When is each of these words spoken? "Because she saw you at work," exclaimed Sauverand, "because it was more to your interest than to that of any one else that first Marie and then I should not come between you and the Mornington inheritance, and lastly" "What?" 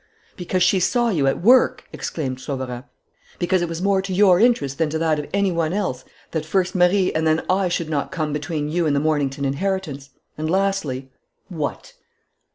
"Because 0.35 0.63
she 0.63 0.79
saw 0.79 1.09
you 1.09 1.27
at 1.27 1.43
work," 1.43 1.83
exclaimed 1.93 2.39
Sauverand, 2.41 2.85
"because 3.37 3.61
it 3.61 3.69
was 3.69 3.83
more 3.83 4.01
to 4.01 4.11
your 4.11 4.39
interest 4.39 4.79
than 4.79 4.89
to 4.89 4.97
that 4.97 5.19
of 5.19 5.27
any 5.31 5.51
one 5.51 5.73
else 5.73 6.03
that 6.31 6.43
first 6.43 6.73
Marie 6.73 7.13
and 7.13 7.27
then 7.27 7.43
I 7.47 7.67
should 7.67 7.87
not 7.87 8.11
come 8.11 8.33
between 8.33 8.67
you 8.67 8.87
and 8.87 8.95
the 8.95 8.99
Mornington 8.99 9.45
inheritance, 9.45 10.09
and 10.39 10.49
lastly" 10.49 11.11
"What?" 11.49 11.93